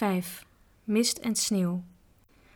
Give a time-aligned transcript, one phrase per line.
[0.00, 0.46] 5.
[0.84, 1.84] Mist en sneeuw.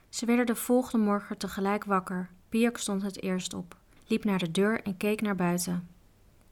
[0.08, 2.30] Ze werden de volgende morgen tegelijk wakker.
[2.48, 5.88] Piak stond het eerst op, liep naar de deur en keek naar buiten.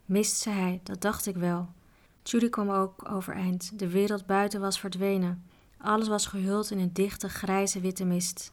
[0.05, 1.69] Mist, zei hij, dat dacht ik wel.
[2.23, 3.79] Judy kwam ook overeind.
[3.79, 5.45] De wereld buiten was verdwenen.
[5.79, 8.53] Alles was gehuld in een dichte, grijze, witte mist.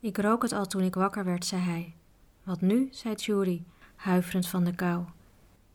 [0.00, 1.94] Ik rook het al toen ik wakker werd, zei hij.
[2.42, 2.88] Wat nu?
[2.90, 3.62] zei Judy,
[3.96, 5.04] huiverend van de kou.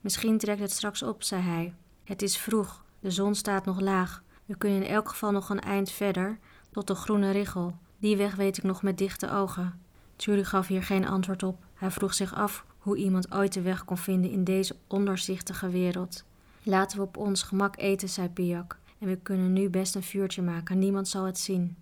[0.02, 1.74] Misschien trekt het straks op, zei hij.
[2.04, 4.23] Het is vroeg, de zon staat nog laag.
[4.46, 6.38] We kunnen in elk geval nog een eind verder,
[6.72, 7.78] tot de groene richel.
[7.98, 9.82] Die weg weet ik nog met dichte ogen.
[10.18, 11.66] Judy gaf hier geen antwoord op.
[11.74, 16.24] Hij vroeg zich af hoe iemand ooit de weg kon vinden in deze ondoorzichtige wereld.
[16.64, 18.78] Laten we op ons gemak eten, zei Piak.
[19.00, 21.76] En we kunnen nu best een vuurtje maken, niemand zal het zien.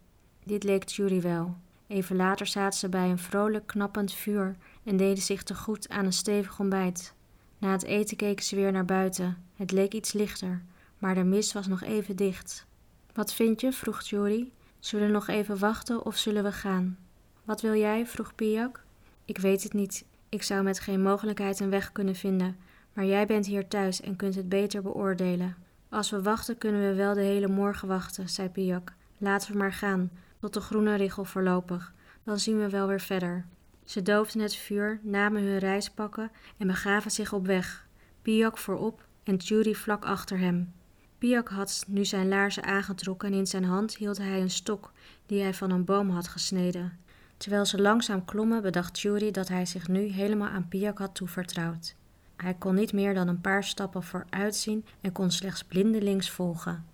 [0.43, 1.55] Dit leek Judy wel.
[1.87, 6.05] Even later zaten ze bij een vrolijk knappend vuur en deden zich te goed aan
[6.05, 7.13] een stevig ontbijt.
[7.57, 9.37] Na het eten keken ze weer naar buiten.
[9.55, 10.63] Het leek iets lichter,
[11.01, 12.65] maar de mist was nog even dicht.
[13.13, 13.71] Wat vind je?
[13.71, 14.49] vroeg Judy.
[14.79, 16.97] Zullen we nog even wachten of zullen we gaan?
[17.43, 18.07] Wat wil jij?
[18.07, 18.83] vroeg Piak.
[19.25, 20.05] Ik weet het niet.
[20.29, 22.57] Ik zou met geen mogelijkheid een weg kunnen vinden,
[22.93, 25.55] maar jij bent hier thuis en kunt het beter beoordelen.
[25.89, 28.93] Als we wachten, kunnen we wel de hele morgen wachten, zei Piak.
[29.17, 31.93] Laten we maar gaan, tot de groene richel voorlopig.
[32.23, 33.45] Dan zien we wel weer verder.
[33.83, 37.87] Ze doofden het vuur, namen hun reispakken en begaven zich op weg.
[38.21, 40.73] Piak voorop en Judy vlak achter hem.
[41.21, 44.91] Piak had nu zijn laarzen aangetrokken en in zijn hand hield hij een stok
[45.25, 46.97] die hij van een boom had gesneden.
[47.37, 51.95] Terwijl ze langzaam klommen, bedacht Judy dat hij zich nu helemaal aan Piak had toevertrouwd.
[52.35, 56.85] Hij kon niet meer dan een paar stappen vooruit zien en kon slechts blindelings volgen.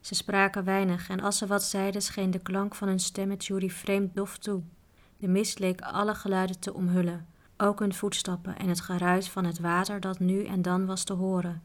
[0.00, 3.68] Ze spraken weinig en als ze wat zeiden, scheen de klank van hun stemmen Judy
[3.68, 4.62] vreemd dof toe.
[5.16, 7.26] De mist leek alle geluiden te omhullen,
[7.56, 11.12] ook hun voetstappen en het geruis van het water dat nu en dan was te
[11.12, 11.62] horen.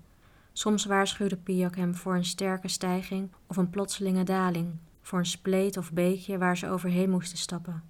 [0.53, 5.77] Soms waarschuwde Piak hem voor een sterke stijging of een plotselinge daling, voor een spleet
[5.77, 7.83] of beekje waar ze overheen moesten stappen.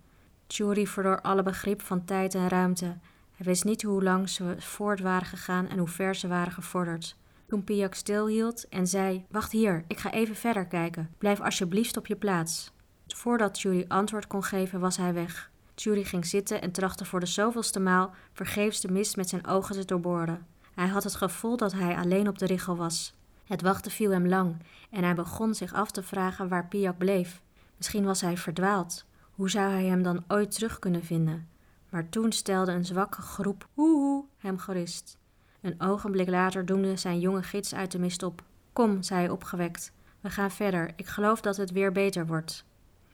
[0.48, 2.98] Jury verloor alle begrip van tijd en ruimte.
[3.32, 7.18] Hij wist niet hoe lang ze voort waren gegaan en hoe ver ze waren gevorderd.
[7.48, 11.10] Toen Piak stilhield en zei: Wacht hier, ik ga even verder kijken.
[11.18, 12.72] Blijf alsjeblieft op je plaats.
[13.08, 15.52] Voordat Jury antwoord kon geven, was hij weg.
[15.76, 19.76] Jury ging zitten en trachtte voor de zoveelste maal vergeefs de mist met zijn ogen
[19.76, 20.46] te doorboren.
[20.74, 23.14] Hij had het gevoel dat hij alleen op de richel was.
[23.46, 24.56] Het wachten viel hem lang
[24.90, 27.42] en hij begon zich af te vragen waar Piak bleef.
[27.78, 29.06] Misschien was hij verdwaald.
[29.32, 31.48] Hoe zou hij hem dan ooit terug kunnen vinden?
[31.90, 35.18] Maar toen stelde een zwakke groep hoehoe hem gerust.
[35.62, 38.44] Een ogenblik later doemde zijn jonge gids uit de mist op.
[38.74, 39.92] Kom, zei hij opgewekt.
[40.20, 40.94] We gaan verder.
[40.96, 42.66] Ik geloof dat het weer beter wordt.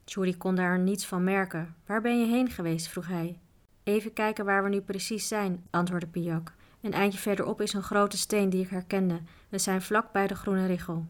[0.05, 1.75] Judy kon daar niets van merken.
[1.85, 2.87] Waar ben je heen geweest?
[2.87, 3.39] vroeg hij.
[3.83, 6.53] Even kijken waar we nu precies zijn, antwoordde Piak.
[6.87, 9.19] Een eindje verderop is een grote steen die ik herkende.
[9.49, 11.05] We zijn vlak bij de groene richel.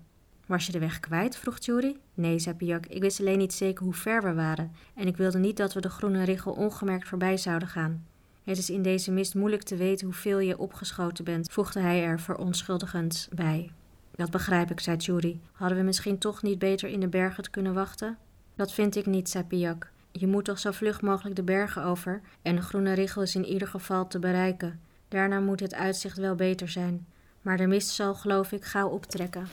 [0.45, 1.35] Was je de weg kwijt?
[1.35, 1.97] vroeg Jury.
[2.13, 2.85] Nee, zei Piak.
[2.85, 4.71] Ik wist alleen niet zeker hoe ver we waren.
[4.95, 8.05] En ik wilde niet dat we de groene richel ongemerkt voorbij zouden gaan.
[8.43, 12.19] Het is in deze mist moeilijk te weten hoeveel je opgeschoten bent, voegde hij er
[12.19, 13.71] verontschuldigend bij.
[14.15, 15.39] Dat begrijp ik, zei Jury.
[15.51, 18.17] Hadden we misschien toch niet beter in de bergen kunnen wachten?
[18.55, 19.91] Dat vind ik niet, zei Piak.
[20.11, 23.45] Je moet toch zo vlug mogelijk de bergen over en de groene richel is in
[23.45, 24.79] ieder geval te bereiken.
[25.07, 27.07] Daarna moet het uitzicht wel beter zijn.
[27.41, 29.47] Maar de mist zal, geloof ik, gauw optrekken.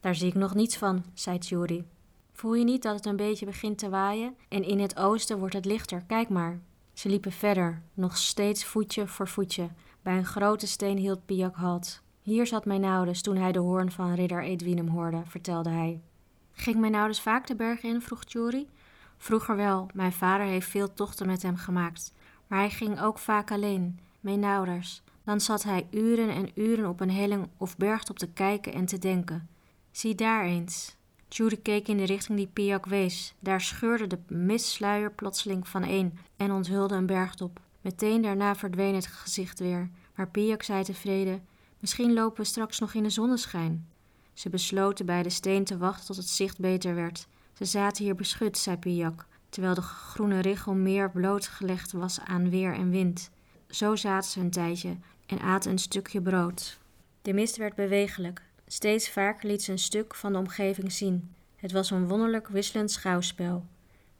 [0.00, 1.84] Daar zie ik nog niets van, zei Tjuri.
[2.32, 4.36] Voel je niet dat het een beetje begint te waaien?
[4.48, 6.58] En in het oosten wordt het lichter, kijk maar.
[6.92, 9.68] Ze liepen verder, nog steeds voetje voor voetje.
[10.02, 12.02] Bij een grote steen hield Piak halt.
[12.22, 16.00] Hier zat mijn ouders toen hij de hoorn van ridder Edwinem hoorde, vertelde hij.
[16.52, 18.02] Ging mijn ouders vaak de bergen in?
[18.02, 18.68] vroeg Tjuri.
[19.16, 22.12] Vroeger wel, mijn vader heeft veel tochten met hem gemaakt.
[22.48, 25.02] Maar hij ging ook vaak alleen, mijn ouders.
[25.24, 28.98] Dan zat hij uren en uren op een helling of bergtop te kijken en te
[28.98, 29.48] denken.
[29.90, 30.96] Zie daar eens.
[31.28, 33.34] Judy keek in de richting die Piak wees.
[33.40, 37.60] Daar scheurde de mistsluier plotseling van een en onthulde een bergtop.
[37.80, 39.90] Meteen daarna verdween het gezicht weer.
[40.14, 41.46] Maar Piak zei tevreden:
[41.78, 43.88] Misschien lopen we straks nog in de zonneschijn.
[44.32, 47.26] Ze besloten bij de steen te wachten tot het zicht beter werd.
[47.52, 52.74] Ze zaten hier beschut, zei Piak, terwijl de groene richel meer blootgelegd was aan weer
[52.74, 53.30] en wind.
[53.68, 54.96] Zo zaten ze een tijdje
[55.26, 56.78] en aten een stukje brood.
[57.22, 58.42] De mist werd bewegelijk.
[58.66, 61.34] Steeds vaker liet ze een stuk van de omgeving zien.
[61.56, 63.64] Het was een wonderlijk wisselend schouwspel.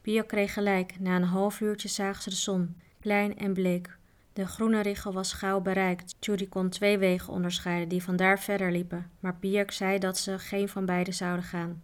[0.01, 0.99] Pia kreeg gelijk.
[0.99, 3.97] Na een half uurtje zagen ze de zon, klein en bleek.
[4.33, 6.15] De groene richel was gauw bereikt.
[6.19, 10.69] Judy kon twee wegen onderscheiden die vandaar verder liepen, maar Piak zei dat ze geen
[10.69, 11.81] van beide zouden gaan.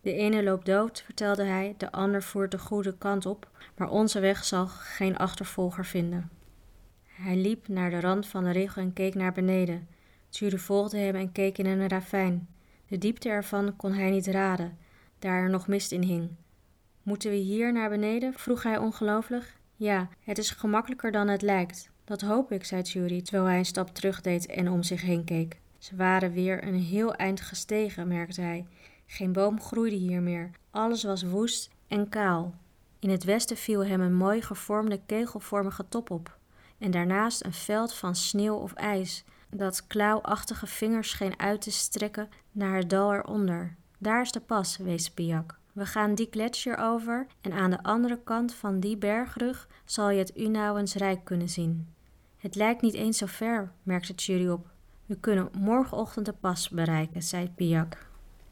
[0.00, 4.20] De ene loopt dood, vertelde hij, de ander voert de goede kant op, maar onze
[4.20, 6.30] weg zal geen achtervolger vinden.
[7.04, 9.88] Hij liep naar de rand van de richel en keek naar beneden.
[10.28, 12.48] Judy volgde hem en keek in een ravijn.
[12.86, 14.78] De diepte ervan kon hij niet raden,
[15.18, 16.30] daar er nog mist in hing.
[17.02, 18.32] Moeten we hier naar beneden?
[18.34, 19.54] vroeg hij ongelooflijk.
[19.76, 21.90] Ja, het is gemakkelijker dan het lijkt.
[22.04, 25.24] Dat hoop ik, zei Jury, terwijl hij een stap terug deed en om zich heen
[25.24, 25.60] keek.
[25.78, 28.66] Ze waren weer een heel eind gestegen, merkte hij.
[29.10, 30.50] Geen boom groeide hier meer.
[30.70, 32.54] Alles was woest en kaal.
[32.98, 36.38] In het westen viel hem een mooi gevormde kegelvormige top op.
[36.78, 42.28] En daarnaast een veld van sneeuw of ijs, dat klauwachtige vingers scheen uit te strekken
[42.52, 43.76] naar het dal eronder.
[43.98, 45.58] Daar is de pas, wees Piak.
[45.72, 50.18] We gaan die gletsjer over en aan de andere kant van die bergrug zal je
[50.18, 51.94] het Unauwens Rijk kunnen zien.
[52.36, 54.66] Het lijkt niet eens zo ver, merkte Jury op.
[55.06, 58.09] We kunnen morgenochtend de pas bereiken, zei Piak.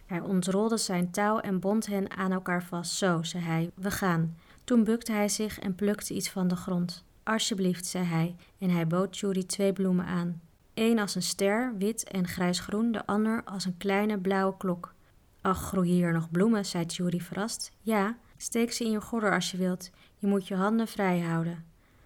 [0.09, 2.93] Hij ontrolde zijn touw en bond hen aan elkaar vast.
[2.93, 4.37] Zo, zei hij, we gaan.
[4.65, 7.05] Toen bukte hij zich en plukte iets van de grond.
[7.23, 10.41] Alsjeblieft, zei hij, en hij bood Jury twee bloemen aan.
[10.75, 14.95] Eén als een ster, wit en grijsgroen, de ander als een kleine blauwe klok.
[15.41, 17.73] Ach, groeien hier nog bloemen, zei Jury verrast.
[17.81, 19.91] Ja, steek ze in je gordel als je wilt.
[20.17, 21.65] Je moet je handen vrij houden.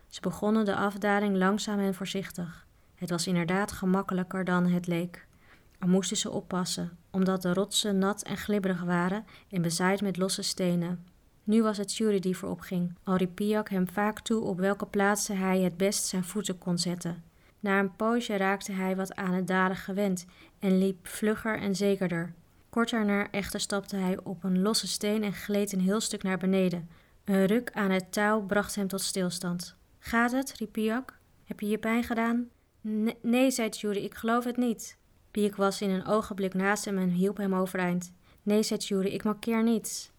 [0.09, 2.67] Ze begonnen de afdaling langzaam en voorzichtig.
[2.95, 5.27] Het was inderdaad gemakkelijker dan het leek.
[5.83, 10.43] Al moesten ze oppassen, omdat de rotsen nat en glibberig waren en bezaaid met losse
[10.43, 11.07] stenen.
[11.45, 14.87] Nu was het Jury die voorop ging, al riep Piak hem vaak toe op welke
[14.87, 17.23] plaatsen hij het best zijn voeten kon zetten.
[17.61, 20.27] Na een poosje raakte hij wat aan het dalen gewend
[20.59, 22.33] en liep vlugger en zekerder.
[22.69, 26.39] Kort daarna echter stapte hij op een losse steen en gleed een heel stuk naar
[26.39, 26.89] beneden.
[27.25, 29.77] Een ruk aan het touw bracht hem tot stilstand.
[29.99, 30.55] Gaat het?
[30.59, 31.19] riep Piak.
[31.45, 32.49] Heb je je pijn gedaan?
[33.21, 35.01] nee, zei Jury, ik geloof het niet.
[35.33, 38.13] Piak was in een ogenblik naast hem en hielp hem overeind.
[38.43, 40.11] Nee, zei Jury, ik markeer niets.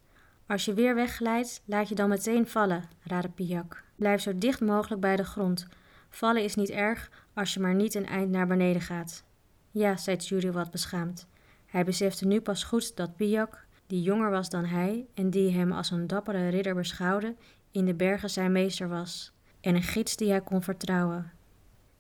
[0.48, 3.84] Als je weer wegglijdt, laat je dan meteen vallen, raadde Piak.
[3.96, 5.68] Blijf zo dicht mogelijk bij de grond.
[6.10, 9.24] Vallen is niet erg als je maar niet een eind naar beneden gaat.
[9.72, 11.28] Ja, zei Jury wat beschaamd.
[11.66, 15.72] Hij besefte nu pas goed dat Piak, die jonger was dan hij en die hem
[15.72, 17.36] als een dappere ridder beschouwde,
[17.72, 19.32] in de bergen zijn meester was
[19.62, 21.32] en een gids die hij kon vertrouwen.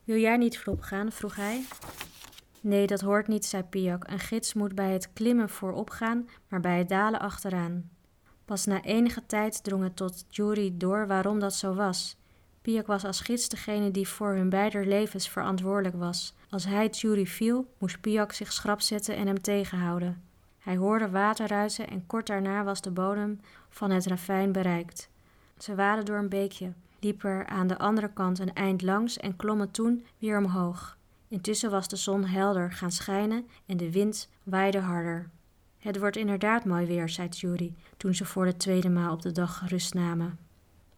[0.04, 1.12] Wil jij niet voorop gaan?
[1.12, 1.62] vroeg hij.
[2.63, 4.04] Nee, dat hoort niet, zei Piak.
[4.07, 7.89] Een gids moet bij het klimmen voorop gaan, maar bij het dalen achteraan.
[8.45, 12.18] Pas na enige tijd drong het tot Jury door waarom dat zo was.
[12.62, 16.36] Piak was als gids degene die voor hun beider levens verantwoordelijk was.
[16.50, 20.24] Als hij Jury viel, moest Piak zich schrap zetten en hem tegenhouden.
[20.59, 23.39] Hij hoorde water ruisen en kort daarna was de bodem
[23.69, 25.09] van het ravijn bereikt.
[25.57, 29.36] Ze waren door een beekje, liepen er aan de andere kant een eind langs en
[29.36, 30.98] klommen toen weer omhoog.
[31.33, 35.30] Intussen was de zon helder gaan schijnen en de wind waaide harder.
[35.77, 39.31] Het wordt inderdaad mooi weer, zei Judy toen ze voor de tweede maal op de
[39.31, 40.39] dag rust namen.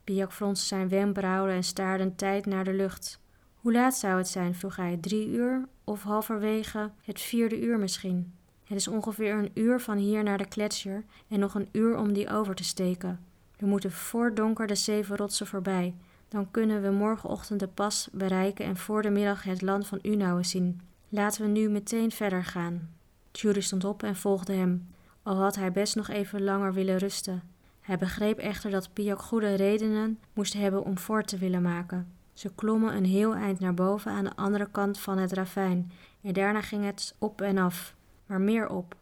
[0.04, 3.20] Piak fronste zijn wenkbrauwen en staarde een tijd naar de lucht.
[3.56, 4.56] Hoe laat zou het zijn?
[4.56, 4.98] vroeg hij.
[4.98, 8.34] Drie uur of halverwege het vierde uur misschien?
[8.64, 12.14] Het is ongeveer een uur van hier naar de gletsjer en nog een uur om
[12.14, 13.20] die over te steken.
[13.58, 15.96] We moeten voor donker de zeven rotsen voorbij.
[16.36, 20.44] Dan kunnen we morgenochtend de pas bereiken en voor de middag het land van Unauwe
[20.44, 20.82] zien.
[21.10, 22.90] Laten we nu meteen verder gaan.
[23.32, 24.88] Jury stond op en volgde hem,
[25.24, 27.44] al had hij best nog even langer willen rusten.
[27.82, 32.08] Hij begreep echter dat Piak goede redenen moest hebben om voort te willen maken.
[32.34, 35.92] Ze klommen een heel eind naar boven aan de andere kant van het ravijn
[36.22, 37.96] en daarna ging het op en af,
[38.26, 38.96] maar meer op,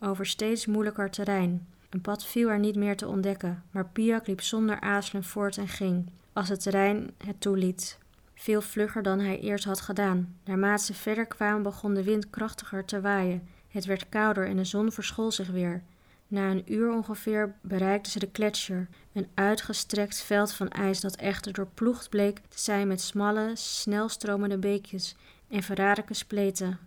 [0.00, 1.66] over steeds moeilijker terrein.
[1.90, 5.68] Een pad viel er niet meer te ontdekken, maar Piak liep zonder aarzelen voort en
[5.68, 7.98] ging, als het terrein het toeliet.
[8.34, 10.36] Veel vlugger dan hij eerst had gedaan.
[10.44, 13.48] Naarmate ze verder kwamen begon de wind krachtiger te waaien.
[13.68, 15.82] Het werd kouder en de zon verschool zich weer.
[16.28, 21.52] Na een uur ongeveer bereikten ze de gletsjer, een uitgestrekt veld van ijs dat echter
[21.52, 25.16] doorploegd bleek te zijn met smalle, snelstromende beekjes
[25.48, 26.78] en verraderlijke spleten.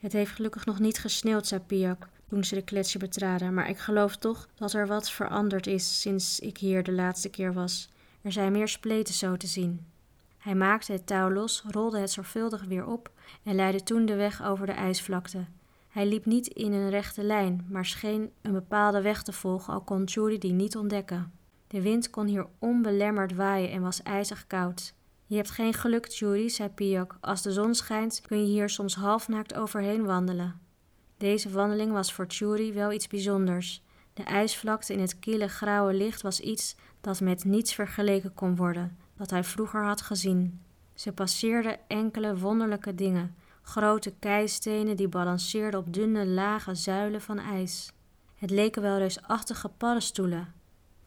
[0.00, 3.78] Het heeft gelukkig nog niet gesneeuwd, zei Piak toen ze de gletsjer betraden, maar ik
[3.78, 7.88] geloof toch dat er wat veranderd is sinds ik hier de laatste keer was.
[8.22, 9.86] Er zijn meer spleten zo te zien.
[10.38, 13.10] Hij maakte het touw los, rolde het zorgvuldig weer op
[13.42, 15.44] en leidde toen de weg over de ijsvlakte.
[15.88, 19.80] Hij liep niet in een rechte lijn, maar scheen een bepaalde weg te volgen, al
[19.80, 21.32] kon Judy die niet ontdekken.
[21.66, 24.94] De wind kon hier onbelemmerd waaien en was ijzig koud.
[25.26, 27.16] Je hebt geen geluk, Judy, zei Piak.
[27.20, 30.60] Als de zon schijnt, kun je hier soms halfnaakt overheen wandelen.
[31.16, 33.82] Deze wandeling was voor Judy wel iets bijzonders.
[34.14, 38.96] De ijsvlakte in het kille grauwe licht was iets dat met niets vergeleken kon worden,
[39.16, 40.60] dat hij vroeger had gezien.
[40.94, 47.92] Ze passeerden enkele wonderlijke dingen, grote keistenen die balanceerden op dunne lage zuilen van ijs.
[48.34, 50.52] Het leken wel reusachtige paddenstoelen.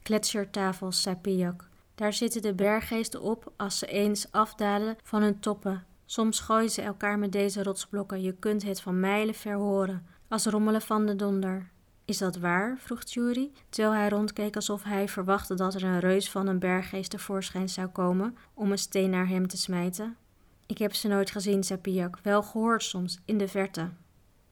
[0.03, 1.69] Gletsjertafels, zei Piak.
[1.95, 5.85] Daar zitten de berggeesten op als ze eens afdalen van hun toppen.
[6.05, 10.05] Soms gooien ze elkaar met deze rotsblokken, je kunt het van mijlen ver horen.
[10.27, 11.71] als rommelen van de donder.
[12.05, 12.77] Is dat waar?
[12.79, 17.10] vroeg Jury, terwijl hij rondkeek alsof hij verwachtte dat er een reus van een berggeest
[17.10, 20.17] tevoorschijn zou komen om een steen naar hem te smijten.
[20.65, 23.89] Ik heb ze nooit gezien, zei Piak, wel gehoord soms, in de verte.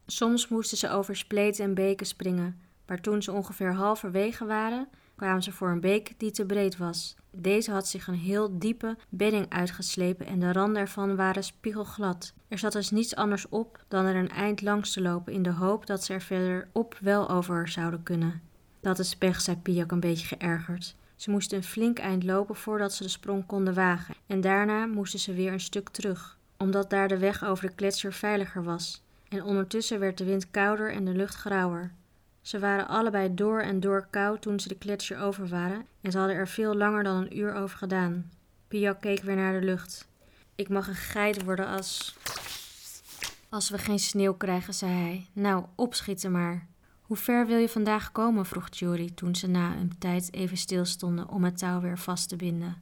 [0.05, 5.43] Soms moesten ze over spleten en beken springen, maar toen ze ongeveer halverwege waren, kwamen
[5.43, 7.15] ze voor een beek die te breed was.
[7.31, 12.33] Deze had zich een heel diepe bedding uitgeslepen en de randen ervan waren spiegelglad.
[12.47, 15.51] Er zat dus niets anders op dan er een eind langs te lopen in de
[15.51, 18.41] hoop dat ze er verderop wel over zouden kunnen.
[18.79, 20.95] Dat is pech, zei Piak een beetje geërgerd.
[21.15, 25.19] Ze moesten een flink eind lopen voordat ze de sprong konden wagen en daarna moesten
[25.19, 29.03] ze weer een stuk terug, omdat daar de weg over de gletsjer veiliger was.
[29.29, 31.91] En ondertussen werd de wind kouder en de lucht grauwer.
[32.41, 36.17] Ze waren allebei door en door koud toen ze de gletsjer over waren en ze
[36.17, 38.31] hadden er veel langer dan een uur over gedaan.
[38.67, 40.07] Piak keek weer naar de lucht.
[40.55, 42.15] Ik mag een geit worden als.
[43.49, 45.27] Als we geen sneeuw krijgen, zei hij.
[45.33, 46.67] Nou, opschieten maar.
[47.01, 48.45] Hoe ver wil je vandaag komen?
[48.45, 52.35] vroeg Jury toen ze na een tijd even stilstonden om het touw weer vast te
[52.35, 52.81] binden.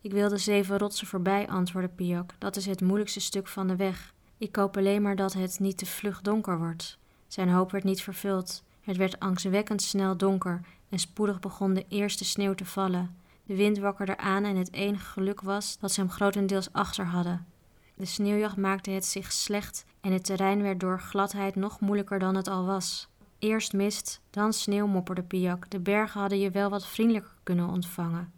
[0.00, 2.34] Ik wil de zeven rotsen voorbij, antwoordde Piak.
[2.38, 4.14] Dat is het moeilijkste stuk van de weg.
[4.38, 6.98] Ik hoop alleen maar dat het niet te vlug donker wordt.
[7.28, 8.64] Zijn hoop werd niet vervuld.
[8.86, 13.16] Het werd angstwekkend snel donker en spoedig begon de eerste sneeuw te vallen.
[13.44, 17.46] De wind wakkerde aan en het enige geluk was dat ze hem grotendeels achter hadden.
[17.94, 22.34] De sneeuwjacht maakte het zich slecht en het terrein werd door gladheid nog moeilijker dan
[22.34, 23.08] het al was.
[23.38, 25.70] Eerst mist, dan sneeuw, mopperde Piak.
[25.70, 28.32] De bergen hadden je wel wat vriendelijker kunnen ontvangen.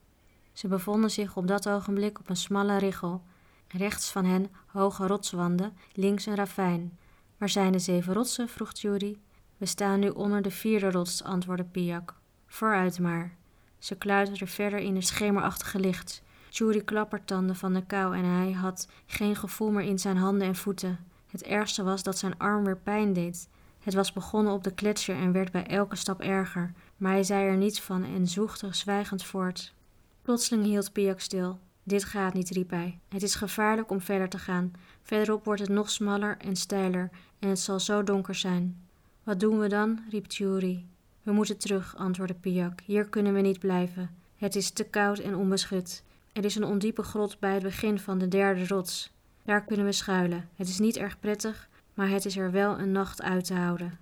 [0.52, 3.22] Ze bevonden zich op dat ogenblik op een smalle richel.
[3.68, 6.98] Rechts van hen hoge rotswanden, links een ravijn.
[7.36, 8.48] Waar zijn de zeven rotsen?
[8.48, 9.16] vroeg Judy.
[9.58, 12.14] We staan nu onder de vierde rots, antwoordde Piak.
[12.46, 13.36] Vooruit maar.
[13.78, 16.22] Ze kluiterden verder in het schemerachtige licht.
[16.48, 20.56] Judy klappertanden van de kou en hij had geen gevoel meer in zijn handen en
[20.56, 20.98] voeten.
[21.26, 23.48] Het ergste was dat zijn arm weer pijn deed.
[23.78, 27.44] Het was begonnen op de gletsjer en werd bij elke stap erger, maar hij zei
[27.44, 29.74] er niets van en zwoegde zwijgend voort.
[30.22, 31.58] Plotseling hield Piak stil.
[31.82, 32.98] Dit gaat niet, riep hij.
[33.08, 34.72] Het is gevaarlijk om verder te gaan.
[35.02, 38.88] Verderop wordt het nog smaller en steiler en het zal zo donker zijn.
[39.28, 40.00] Wat doen we dan?
[40.11, 40.87] riep Tjuri.
[41.23, 42.80] We moeten terug, antwoordde Piak.
[42.80, 44.11] Hier kunnen we niet blijven.
[44.37, 46.02] Het is te koud en onbeschut.
[46.32, 49.12] Er is een ondiepe grot bij het begin van de derde rots.
[49.44, 50.49] Daar kunnen we schuilen.
[50.54, 53.99] Het is niet erg prettig, maar het is er wel een nacht uit te houden.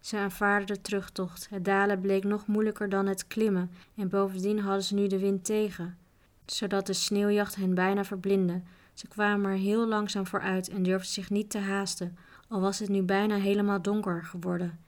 [0.00, 1.46] Ze aanvaarden de terugtocht.
[1.50, 5.44] Het dalen bleek nog moeilijker dan het klimmen, en bovendien hadden ze nu de wind
[5.44, 5.98] tegen,
[6.44, 8.60] zodat de sneeuwjacht hen bijna verblindde.
[8.94, 12.16] Ze kwamen er heel langzaam vooruit en durfden zich niet te haasten,
[12.52, 14.78] al was het nu bijna helemaal donker geworden.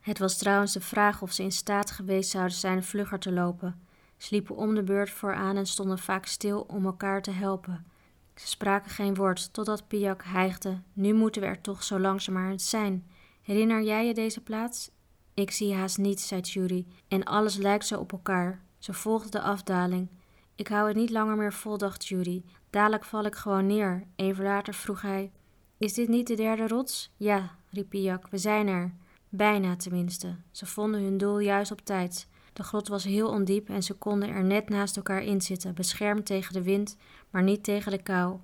[0.00, 3.80] Het was trouwens de vraag of ze in staat geweest zouden zijn vlugger te lopen.
[4.16, 7.86] Ze liepen om de beurt vooraan en stonden vaak stil om elkaar te helpen.
[8.34, 10.80] Ze spraken geen woord, totdat Piak hijgde.
[10.92, 13.06] Nu moeten we er toch zo langzamerhand zijn.
[13.42, 14.90] Herinner jij je deze plaats?
[15.34, 18.62] Ik zie haast niets, zei Judy, en alles lijkt zo op elkaar.
[18.78, 20.08] Ze volgde de afdaling.
[20.54, 22.42] Ik hou het niet langer meer vol, dacht Judy.
[22.70, 24.06] Dadelijk val ik gewoon neer.
[24.16, 25.32] Even later vroeg hij:
[25.78, 27.10] Is dit niet de derde rots?
[27.16, 28.92] Ja, riep Piak, we zijn er.
[29.28, 30.36] Bijna tenminste.
[30.50, 32.28] Ze vonden hun doel juist op tijd.
[32.52, 36.26] De grot was heel ondiep en ze konden er net naast elkaar in zitten, beschermd
[36.26, 36.96] tegen de wind,
[37.30, 38.38] maar niet tegen de kou.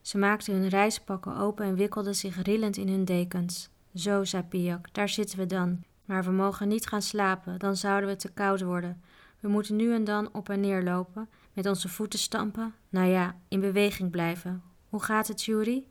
[0.00, 3.70] Ze maakten hun reispakken open en wikkelden zich rillend in hun dekens.
[3.94, 5.82] Zo, zei Piak, daar zitten we dan.
[6.04, 9.02] Maar we mogen niet gaan slapen, dan zouden we te koud worden.
[9.40, 12.74] We moeten nu en dan op en neer lopen, met onze voeten stampen.
[12.88, 14.62] Nou ja, in beweging blijven.
[14.88, 15.84] Hoe gaat het, Jury?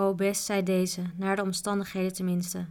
[0.00, 2.66] Oh, best, zei deze, naar de omstandigheden tenminste.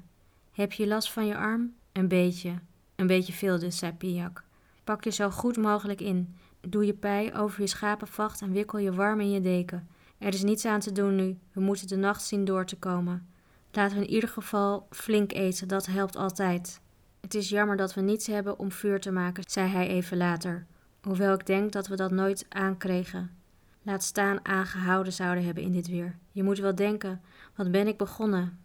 [0.52, 1.74] Heb je last van je arm?
[1.92, 2.54] Een beetje.
[2.96, 4.44] Een beetje veel dus, zei Piak.
[4.84, 6.36] Pak je zo goed mogelijk in.
[6.62, 9.88] Doe je pij over je schapenvacht en wikkel je warm in je deken.
[10.18, 11.38] Er is niets aan te doen nu.
[11.52, 13.28] We moeten de nacht zien door te komen.
[13.72, 16.82] Laten we in ieder geval flink eten, dat helpt altijd.
[17.22, 20.66] Het is jammer dat we niets hebben om vuur te maken, zei hij even later.
[21.02, 23.37] Hoewel ik denk dat we dat nooit aankregen.
[23.88, 26.16] Laat staan aangehouden zouden hebben in dit weer.
[26.32, 27.22] Je moet wel denken,
[27.56, 28.60] wat ben ik begonnen?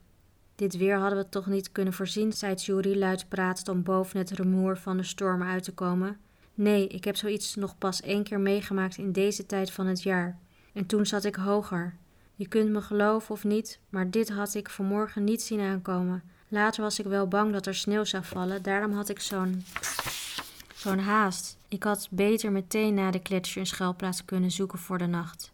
[0.54, 4.30] Dit weer hadden we toch niet kunnen voorzien, zei Jury luid pratend om boven het
[4.30, 6.18] rumoer van de storm uit te komen.
[6.54, 10.38] Nee, ik heb zoiets nog pas één keer meegemaakt in deze tijd van het jaar.
[10.72, 11.94] En toen zat ik hoger.
[12.34, 16.22] Je kunt me geloven of niet, maar dit had ik vanmorgen niet zien aankomen.
[16.48, 19.62] Later was ik wel bang dat er sneeuw zou vallen, daarom had ik zo'n.
[20.82, 21.56] Zo'n haast.
[21.68, 25.52] Ik had beter meteen na de kletsje een schuilplaats kunnen zoeken voor de nacht.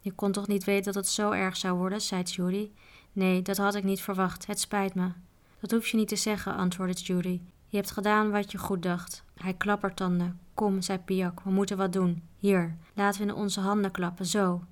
[0.00, 2.70] Je kon toch niet weten dat het zo erg zou worden, zei Judy.
[3.12, 4.46] Nee, dat had ik niet verwacht.
[4.46, 5.08] Het spijt me.
[5.60, 7.40] Dat hoef je niet te zeggen, antwoordde Judy.
[7.66, 9.24] Je hebt gedaan wat je goed dacht.
[9.34, 10.40] Hij klappertanden.
[10.54, 12.22] Kom, zei Piak, we moeten wat doen.
[12.36, 14.64] Hier, laten we in onze handen klappen, zo.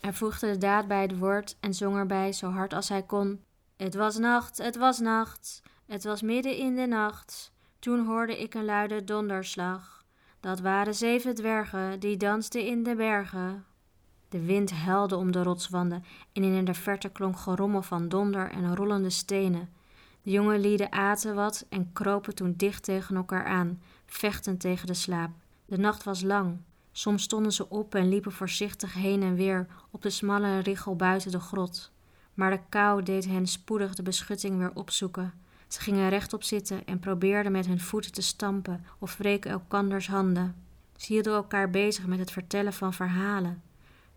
[0.00, 3.40] Hij voegde de daad bij het woord en zong erbij zo hard als hij kon.
[3.76, 7.52] Het was nacht, het was nacht, Het was midden in de nacht,
[7.86, 10.04] toen hoorde ik een luide donderslag.
[10.40, 13.64] Dat waren zeven dwergen die dansten in de bergen.
[14.28, 18.76] De wind huilde om de rotswanden en in de verte klonk gerommel van donder en
[18.76, 19.68] rollende stenen.
[20.22, 24.94] De jonge lieden aten wat en kropen toen dicht tegen elkaar aan, vechtend tegen de
[24.94, 25.30] slaap.
[25.66, 26.58] De nacht was lang.
[26.92, 31.30] Soms stonden ze op en liepen voorzichtig heen en weer op de smalle richel buiten
[31.30, 31.92] de grot.
[32.34, 35.44] Maar de kou deed hen spoedig de beschutting weer opzoeken.
[35.68, 40.54] Ze gingen rechtop zitten en probeerden met hun voeten te stampen of wreken elkanders handen.
[40.96, 43.62] Ze hielden elkaar bezig met het vertellen van verhalen.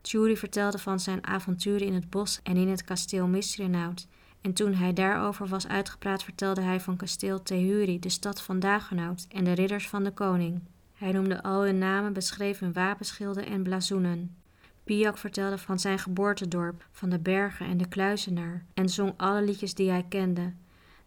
[0.02, 4.08] Tjuri vertelde van zijn avonturen in het bos en in het kasteel Misrenaut.
[4.42, 9.26] En toen hij daarover was uitgepraat, vertelde hij van kasteel Tehuri, de stad van Dagenhout
[9.30, 10.62] en de ridders van de koning.
[10.94, 14.36] Hij noemde al hun namen, beschreef hun wapenschilden en blazoenen.
[14.84, 19.74] Piak vertelde van zijn geboortedorp, van de bergen en de kluizenaar, en zong alle liedjes
[19.74, 20.54] die hij kende.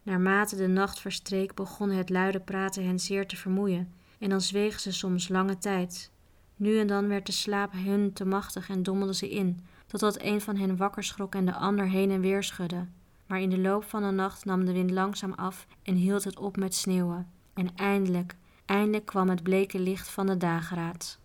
[0.03, 4.79] Naarmate de nacht verstreek, begon het luide praten hen zeer te vermoeien, en dan zwegen
[4.79, 6.11] ze soms lange tijd.
[6.55, 10.41] Nu en dan werd de slaap hun te machtig en dommelden ze in, totdat een
[10.41, 12.87] van hen wakker schrok en de ander heen en weer schudde.
[13.25, 16.39] Maar in de loop van de nacht nam de wind langzaam af en hield het
[16.39, 17.31] op met sneeuwen.
[17.53, 21.19] En eindelijk, eindelijk kwam het bleke licht van de dageraad.